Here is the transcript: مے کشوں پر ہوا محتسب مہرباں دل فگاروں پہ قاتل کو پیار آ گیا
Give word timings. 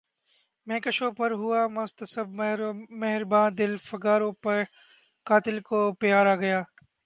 مے 0.67 0.77
کشوں 0.79 1.11
پر 1.17 1.31
ہوا 1.31 1.61
محتسب 1.67 2.27
مہرباں 3.01 3.47
دل 3.59 3.71
فگاروں 3.87 4.31
پہ 4.43 4.55
قاتل 5.27 5.57
کو 5.67 5.79
پیار 5.93 6.25
آ 6.25 6.35
گیا 6.35 6.61